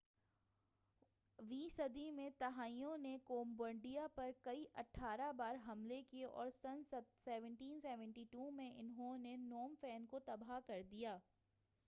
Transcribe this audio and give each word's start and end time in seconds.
18ویں 1.39 1.67
صدی 1.69 2.09
میں 2.11 2.29
تھائیوں 2.37 2.95
نے 2.97 3.15
کمبوڈیا 3.25 4.05
پر 4.15 4.31
کئی 4.43 4.63
بار 5.37 5.55
حملے 5.67 6.01
کئے 6.09 6.23
اور 6.33 6.49
سن 6.51 6.81
1772 6.93 8.49
میں 8.51 8.71
انہوں 8.75 9.17
نے 9.17 9.35
نوم 9.43 9.75
فین 9.81 10.05
کو 10.05 10.19
تباہ 10.25 10.59
کر 10.65 10.81
دیا 10.91 11.17